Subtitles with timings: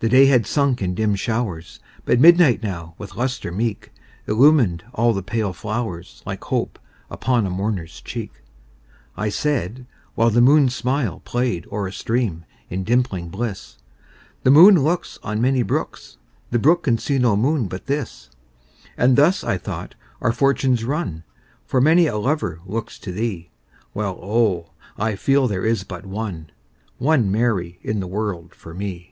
[0.00, 3.90] The day had sunk in dim showers, But midnight now, with lustre meek,
[4.28, 6.78] Illumined all the pale flowers, Like hope
[7.10, 14.76] upon a mourner's cheek.I said (whileThe moon's smilePlay'd o'er a stream, in dimpling bliss),The moon
[14.76, 16.16] looksOn many brooks,
[16.52, 18.30] The brook can see no moon but this;
[18.96, 21.24] And thus, I thought, our fortunes run,
[21.66, 23.50] For many a lover looks to thee,
[23.94, 24.70] While oh!
[24.96, 26.50] I feel there is but one,
[26.98, 29.10] One Mary in the world for me.